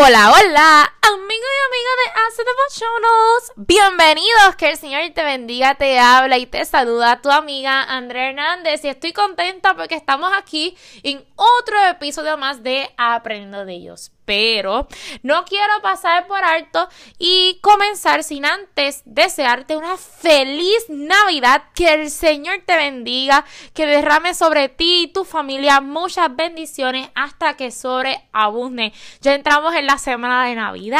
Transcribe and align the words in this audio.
Hola, 0.00 0.30
hola, 0.30 0.92
amigo 1.14 1.26
y 1.26 1.60
amiga 1.68 1.92
de 2.36 2.44
Devotionals. 2.44 3.52
Bienvenidos, 3.56 4.56
que 4.56 4.70
el 4.70 4.76
Señor 4.76 5.00
te 5.14 5.24
bendiga, 5.24 5.74
te 5.74 5.98
habla 5.98 6.36
y 6.36 6.44
te 6.44 6.62
saluda 6.66 7.22
tu 7.22 7.30
amiga 7.30 7.82
Andrea 7.82 8.28
Hernández. 8.28 8.84
Y 8.84 8.88
estoy 8.88 9.14
contenta 9.14 9.74
porque 9.74 9.94
estamos 9.94 10.30
aquí 10.36 10.76
en 11.02 11.24
otro 11.36 11.82
episodio 11.88 12.36
más 12.36 12.62
de 12.62 12.90
Aprendiendo 12.98 13.64
de 13.64 13.74
ellos 13.74 14.12
pero 14.28 14.86
no 15.22 15.46
quiero 15.46 15.72
pasar 15.80 16.26
por 16.26 16.44
alto 16.44 16.86
y 17.18 17.58
comenzar 17.62 18.22
sin 18.22 18.44
antes 18.44 19.00
desearte 19.06 19.74
una 19.74 19.96
feliz 19.96 20.84
Navidad, 20.90 21.62
que 21.74 21.94
el 21.94 22.10
Señor 22.10 22.60
te 22.66 22.76
bendiga, 22.76 23.46
que 23.72 23.86
derrame 23.86 24.34
sobre 24.34 24.68
ti 24.68 25.04
y 25.04 25.06
tu 25.06 25.24
familia 25.24 25.80
muchas 25.80 26.36
bendiciones 26.36 27.08
hasta 27.14 27.56
que 27.56 27.70
sobreabunde. 27.70 28.92
Ya 29.22 29.34
entramos 29.34 29.74
en 29.74 29.86
la 29.86 29.96
semana 29.96 30.44
de 30.44 30.56
Navidad, 30.56 30.97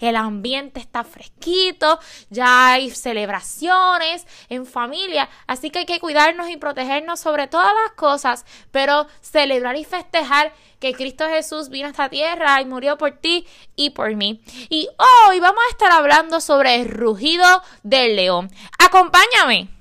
el 0.00 0.16
ambiente 0.16 0.80
está 0.80 1.04
fresquito, 1.04 1.98
ya 2.30 2.72
hay 2.72 2.90
celebraciones 2.90 4.26
en 4.48 4.66
familia, 4.66 5.28
así 5.46 5.70
que 5.70 5.80
hay 5.80 5.86
que 5.86 6.00
cuidarnos 6.00 6.48
y 6.50 6.56
protegernos 6.56 7.20
sobre 7.20 7.46
todas 7.46 7.72
las 7.84 7.92
cosas, 7.96 8.44
pero 8.70 9.06
celebrar 9.20 9.76
y 9.76 9.84
festejar 9.84 10.52
que 10.80 10.94
Cristo 10.94 11.26
Jesús 11.28 11.68
vino 11.68 11.88
a 11.88 11.90
esta 11.90 12.08
tierra 12.08 12.60
y 12.60 12.66
murió 12.66 12.98
por 12.98 13.12
ti 13.12 13.46
y 13.76 13.90
por 13.90 14.14
mí. 14.14 14.42
Y 14.68 14.88
hoy 15.28 15.40
vamos 15.40 15.60
a 15.66 15.70
estar 15.70 15.92
hablando 15.92 16.40
sobre 16.40 16.76
el 16.76 16.88
rugido 16.88 17.62
del 17.82 18.16
león. 18.16 18.50
Acompáñame. 18.78 19.75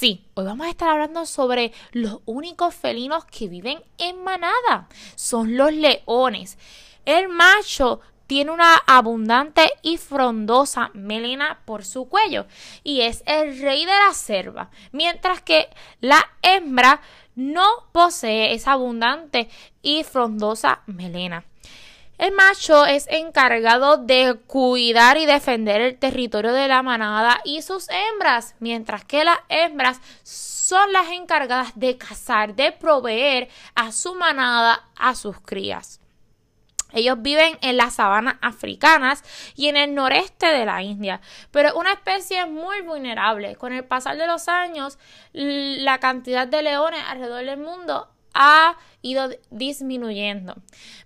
Sí, 0.00 0.24
hoy 0.32 0.46
vamos 0.46 0.66
a 0.66 0.70
estar 0.70 0.88
hablando 0.88 1.26
sobre 1.26 1.74
los 1.92 2.20
únicos 2.24 2.74
felinos 2.74 3.26
que 3.26 3.48
viven 3.48 3.82
en 3.98 4.24
manada. 4.24 4.88
Son 5.14 5.58
los 5.58 5.74
leones. 5.74 6.56
El 7.04 7.28
macho 7.28 8.00
tiene 8.26 8.50
una 8.50 8.76
abundante 8.86 9.70
y 9.82 9.98
frondosa 9.98 10.90
melena 10.94 11.60
por 11.66 11.84
su 11.84 12.08
cuello 12.08 12.46
y 12.82 13.02
es 13.02 13.22
el 13.26 13.60
rey 13.60 13.84
de 13.84 13.92
la 13.92 14.14
selva, 14.14 14.70
mientras 14.92 15.42
que 15.42 15.68
la 16.00 16.30
hembra 16.40 17.02
no 17.34 17.66
posee 17.92 18.54
esa 18.54 18.72
abundante 18.72 19.50
y 19.82 20.02
frondosa 20.04 20.80
melena. 20.86 21.44
El 22.20 22.32
macho 22.32 22.84
es 22.84 23.06
encargado 23.08 23.96
de 23.96 24.38
cuidar 24.46 25.16
y 25.16 25.24
defender 25.24 25.80
el 25.80 25.98
territorio 25.98 26.52
de 26.52 26.68
la 26.68 26.82
manada 26.82 27.40
y 27.46 27.62
sus 27.62 27.88
hembras, 27.88 28.54
mientras 28.58 29.06
que 29.06 29.24
las 29.24 29.38
hembras 29.48 30.02
son 30.22 30.92
las 30.92 31.08
encargadas 31.12 31.72
de 31.76 31.96
cazar, 31.96 32.54
de 32.54 32.72
proveer 32.72 33.48
a 33.74 33.90
su 33.90 34.14
manada, 34.14 34.86
a 34.96 35.14
sus 35.14 35.40
crías. 35.40 36.02
Ellos 36.92 37.16
viven 37.22 37.56
en 37.62 37.78
las 37.78 37.94
sabanas 37.94 38.34
africanas 38.42 39.24
y 39.56 39.68
en 39.68 39.78
el 39.78 39.94
noreste 39.94 40.44
de 40.44 40.66
la 40.66 40.82
India, 40.82 41.22
pero 41.50 41.74
una 41.74 41.94
especie 41.94 42.44
muy 42.44 42.82
vulnerable. 42.82 43.56
Con 43.56 43.72
el 43.72 43.86
pasar 43.86 44.18
de 44.18 44.26
los 44.26 44.46
años, 44.46 44.98
la 45.32 46.00
cantidad 46.00 46.46
de 46.46 46.64
leones 46.64 47.00
alrededor 47.08 47.46
del 47.46 47.56
mundo 47.56 48.10
ha 48.34 48.76
ido 49.02 49.30
disminuyendo, 49.50 50.54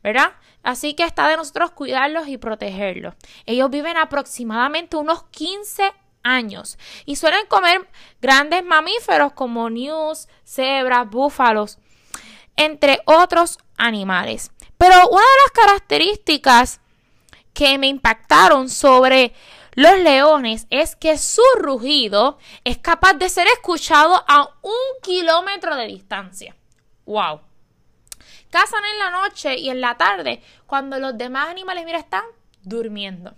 ¿verdad? 0.02 0.32
Así 0.62 0.94
que 0.94 1.04
está 1.04 1.28
de 1.28 1.36
nosotros 1.36 1.70
cuidarlos 1.72 2.28
y 2.28 2.38
protegerlos. 2.38 3.14
Ellos 3.46 3.70
viven 3.70 3.96
aproximadamente 3.96 4.96
unos 4.96 5.24
15 5.24 5.92
años 6.22 6.78
y 7.04 7.16
suelen 7.16 7.46
comer 7.46 7.88
grandes 8.20 8.64
mamíferos 8.64 9.32
como 9.32 9.68
ñus, 9.68 10.28
cebras, 10.44 11.08
búfalos, 11.08 11.78
entre 12.56 13.00
otros 13.04 13.58
animales. 13.76 14.50
Pero 14.78 14.94
una 15.08 15.22
de 15.22 15.42
las 15.42 15.50
características 15.52 16.80
que 17.52 17.78
me 17.78 17.86
impactaron 17.86 18.68
sobre 18.68 19.32
los 19.74 19.98
leones 19.98 20.66
es 20.70 20.96
que 20.96 21.18
su 21.18 21.42
rugido 21.58 22.38
es 22.64 22.78
capaz 22.78 23.14
de 23.14 23.28
ser 23.28 23.46
escuchado 23.48 24.24
a 24.26 24.48
un 24.62 25.02
kilómetro 25.02 25.76
de 25.76 25.86
distancia. 25.86 26.56
¡Wow! 27.06 27.40
Cazan 28.50 28.84
en 28.92 28.98
la 28.98 29.10
noche 29.10 29.58
y 29.58 29.70
en 29.70 29.80
la 29.80 29.96
tarde 29.96 30.42
cuando 30.66 30.98
los 30.98 31.18
demás 31.18 31.48
animales, 31.48 31.84
mira, 31.84 31.98
están 31.98 32.24
durmiendo. 32.62 33.34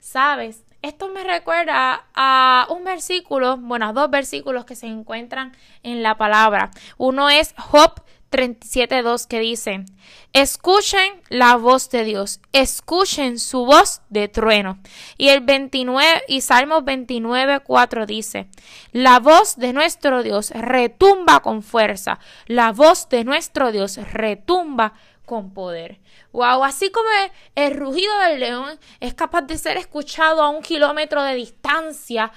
¿Sabes? 0.00 0.64
Esto 0.80 1.08
me 1.08 1.24
recuerda 1.24 2.06
a 2.14 2.66
un 2.70 2.84
versículo, 2.84 3.56
bueno, 3.56 3.88
a 3.88 3.92
dos 3.92 4.10
versículos 4.10 4.64
que 4.64 4.76
se 4.76 4.86
encuentran 4.86 5.56
en 5.82 6.02
la 6.02 6.16
palabra. 6.16 6.70
Uno 6.96 7.28
es 7.28 7.54
Job 7.58 8.00
37.2 8.30 9.26
que 9.26 9.40
dice, 9.40 9.84
escuchen 10.32 11.20
la 11.28 11.56
voz 11.56 11.90
de 11.90 12.04
Dios, 12.04 12.40
escuchen 12.52 13.38
su 13.38 13.64
voz 13.64 14.02
de 14.10 14.28
trueno. 14.28 14.78
Y 15.16 15.28
el 15.28 15.40
29 15.40 16.24
y 16.28 16.40
Salmos 16.42 16.82
29.4 16.82 18.06
dice, 18.06 18.48
la 18.92 19.18
voz 19.20 19.56
de 19.56 19.72
nuestro 19.72 20.22
Dios 20.22 20.50
retumba 20.50 21.40
con 21.40 21.62
fuerza, 21.62 22.18
la 22.46 22.72
voz 22.72 23.08
de 23.08 23.24
nuestro 23.24 23.72
Dios 23.72 23.96
retumba 24.12 24.94
con 25.24 25.52
poder. 25.52 26.00
Wow, 26.32 26.64
así 26.64 26.90
como 26.90 27.08
el 27.54 27.76
rugido 27.76 28.18
del 28.20 28.40
león 28.40 28.78
es 29.00 29.14
capaz 29.14 29.42
de 29.42 29.58
ser 29.58 29.76
escuchado 29.76 30.42
a 30.42 30.48
un 30.48 30.62
kilómetro 30.62 31.22
de 31.22 31.34
distancia 31.34 32.32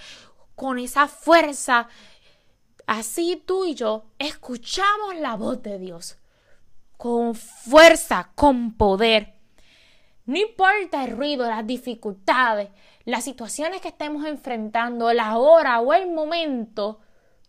con 0.56 0.78
esa 0.78 1.08
fuerza 1.08 1.88
Así 2.94 3.42
tú 3.46 3.64
y 3.64 3.74
yo 3.74 4.04
escuchamos 4.20 5.16
la 5.16 5.38
voz 5.38 5.64
de 5.64 5.80
Dios 5.80 6.18
con 6.98 7.36
fuerza, 7.36 8.32
con 8.36 8.74
poder. 8.74 9.36
No 10.26 10.38
importa 10.38 11.06
el 11.06 11.16
ruido, 11.16 11.48
las 11.48 11.66
dificultades, 11.66 12.68
las 13.06 13.24
situaciones 13.24 13.80
que 13.80 13.88
estemos 13.88 14.26
enfrentando, 14.26 15.14
la 15.14 15.38
hora 15.38 15.80
o 15.80 15.94
el 15.94 16.12
momento, 16.12 17.00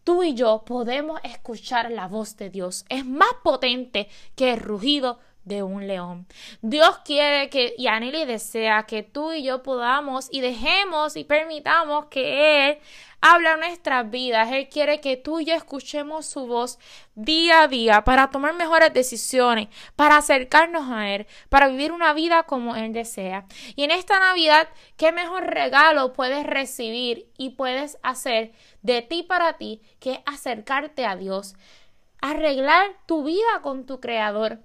tú 0.05 0.23
y 0.23 0.35
yo 0.35 0.63
podemos 0.65 1.21
escuchar 1.25 1.91
la 1.91 2.07
voz 2.07 2.37
de 2.37 2.49
Dios. 2.49 2.85
Es 2.89 3.05
más 3.05 3.35
potente 3.43 4.09
que 4.37 4.53
el 4.53 4.61
rugido 4.61 5.19
de 5.45 5.63
un 5.63 5.87
león. 5.87 6.27
Dios 6.61 6.99
quiere 7.05 7.51
que 7.51 7.75
y 7.77 7.89
y 7.89 8.25
desea 8.25 8.85
que 8.85 9.03
tú 9.03 9.33
y 9.33 9.43
yo 9.43 9.63
podamos 9.63 10.29
y 10.31 10.41
dejemos 10.41 11.17
y 11.17 11.25
permitamos 11.25 12.07
que 12.07 12.69
Él 12.69 12.79
habla 13.21 13.57
nuestras 13.57 14.11
vidas. 14.11 14.53
Él 14.53 14.69
quiere 14.69 15.01
que 15.01 15.17
tú 15.17 15.41
y 15.41 15.47
yo 15.47 15.55
escuchemos 15.55 16.27
su 16.27 16.47
voz 16.47 16.79
día 17.15 17.63
a 17.63 17.69
día 17.69 18.05
para 18.05 18.31
tomar 18.31 18.55
mejores 18.55 18.93
decisiones, 18.93 19.69
para 19.97 20.19
acercarnos 20.19 20.91
a 20.91 21.11
Él, 21.11 21.27
para 21.49 21.69
vivir 21.69 21.93
una 21.93 22.13
vida 22.13 22.43
como 22.43 22.77
Él 22.77 22.93
desea. 22.93 23.47
Y 23.75 23.85
en 23.85 23.91
esta 23.91 24.19
Navidad, 24.19 24.69
¿qué 24.97 25.13
mejor 25.13 25.45
regalo 25.47 26.13
puedes 26.13 26.45
recibir 26.45 27.29
y 27.39 27.51
puedes 27.51 27.99
hacer 28.03 28.53
de 28.83 29.03
ti 29.03 29.23
para 29.23 29.55
ti 29.55 29.81
que 29.99 30.23
acercarte 30.27 31.07
a 31.07 31.17
Dios? 31.17 31.55
Arreglar 32.21 32.91
tu 33.07 33.25
vida 33.25 33.61
con 33.63 33.87
tu 33.87 34.01
Creador 34.01 34.61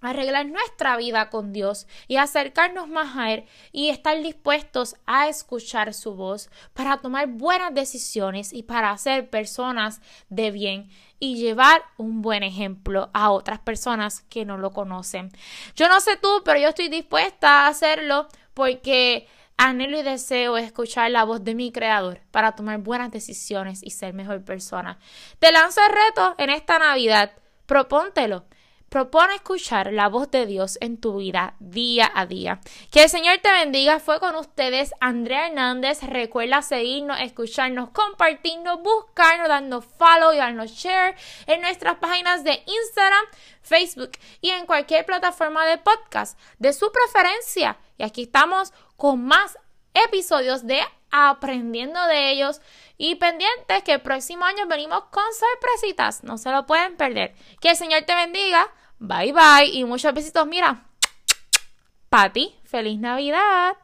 arreglar 0.00 0.46
nuestra 0.46 0.96
vida 0.96 1.30
con 1.30 1.52
Dios 1.52 1.86
y 2.08 2.16
acercarnos 2.16 2.88
más 2.88 3.16
a 3.16 3.32
Él 3.32 3.44
y 3.72 3.90
estar 3.90 4.20
dispuestos 4.22 4.96
a 5.06 5.28
escuchar 5.28 5.94
su 5.94 6.14
voz 6.14 6.50
para 6.74 6.98
tomar 6.98 7.26
buenas 7.28 7.74
decisiones 7.74 8.52
y 8.52 8.62
para 8.62 8.96
ser 8.98 9.28
personas 9.30 10.00
de 10.28 10.50
bien 10.50 10.90
y 11.18 11.36
llevar 11.36 11.82
un 11.98 12.22
buen 12.22 12.42
ejemplo 12.42 13.10
a 13.12 13.30
otras 13.30 13.58
personas 13.58 14.22
que 14.22 14.44
no 14.44 14.56
lo 14.56 14.72
conocen. 14.72 15.30
Yo 15.76 15.88
no 15.88 16.00
sé 16.00 16.16
tú, 16.16 16.42
pero 16.44 16.58
yo 16.58 16.68
estoy 16.70 16.88
dispuesta 16.88 17.66
a 17.66 17.68
hacerlo 17.68 18.26
porque 18.54 19.28
anhelo 19.58 19.98
y 19.98 20.02
deseo 20.02 20.56
escuchar 20.56 21.10
la 21.10 21.24
voz 21.24 21.44
de 21.44 21.54
mi 21.54 21.70
creador 21.70 22.22
para 22.30 22.52
tomar 22.52 22.78
buenas 22.78 23.10
decisiones 23.10 23.82
y 23.82 23.90
ser 23.90 24.14
mejor 24.14 24.42
persona. 24.42 24.98
Te 25.38 25.52
lanzo 25.52 25.82
el 25.86 25.92
reto 25.92 26.34
en 26.38 26.48
esta 26.48 26.78
Navidad. 26.78 27.32
Propóntelo. 27.66 28.46
Propone 28.90 29.36
escuchar 29.36 29.92
la 29.92 30.08
voz 30.08 30.32
de 30.32 30.46
Dios 30.46 30.76
en 30.80 31.00
tu 31.00 31.18
vida 31.18 31.54
día 31.60 32.10
a 32.12 32.26
día. 32.26 32.60
Que 32.90 33.04
el 33.04 33.08
Señor 33.08 33.38
te 33.38 33.48
bendiga. 33.48 34.00
Fue 34.00 34.18
con 34.18 34.34
ustedes 34.34 34.92
Andrea 34.98 35.46
Hernández. 35.46 36.02
Recuerda 36.02 36.60
seguirnos, 36.60 37.20
escucharnos, 37.20 37.90
compartirnos, 37.90 38.82
buscarnos, 38.82 39.46
dando 39.46 39.80
follow 39.80 40.32
y 40.32 40.38
darnos 40.38 40.72
share 40.72 41.14
en 41.46 41.60
nuestras 41.60 41.98
páginas 41.98 42.42
de 42.42 42.64
Instagram, 42.66 43.24
Facebook 43.62 44.10
y 44.40 44.50
en 44.50 44.66
cualquier 44.66 45.06
plataforma 45.06 45.64
de 45.66 45.78
podcast 45.78 46.36
de 46.58 46.72
su 46.72 46.90
preferencia. 46.90 47.78
Y 47.96 48.02
aquí 48.02 48.22
estamos 48.22 48.72
con 48.96 49.24
más 49.24 49.56
episodios 49.94 50.66
de 50.66 50.80
aprendiendo 51.12 52.04
de 52.06 52.32
ellos 52.32 52.60
y 52.98 53.14
pendientes 53.14 53.84
que 53.84 53.92
el 53.92 54.00
próximo 54.00 54.46
año 54.46 54.66
venimos 54.66 55.04
con 55.12 55.24
sorpresitas. 55.32 56.24
No 56.24 56.38
se 56.38 56.50
lo 56.50 56.66
pueden 56.66 56.96
perder. 56.96 57.34
Que 57.60 57.70
el 57.70 57.76
Señor 57.76 58.02
te 58.02 58.16
bendiga. 58.16 58.68
Bye 59.00 59.32
bye 59.32 59.66
y 59.72 59.84
muchos 59.84 60.12
besitos. 60.12 60.46
Mira, 60.46 60.86
Pati, 62.10 62.54
feliz 62.64 62.98
Navidad. 62.98 63.76